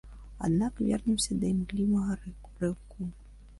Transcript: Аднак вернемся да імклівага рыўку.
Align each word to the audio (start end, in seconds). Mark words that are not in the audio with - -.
Аднак 0.45 0.81
вернемся 0.87 1.37
да 1.45 1.47
імклівага 1.57 2.19
рыўку. 2.61 3.13